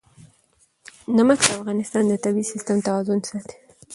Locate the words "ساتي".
3.29-3.55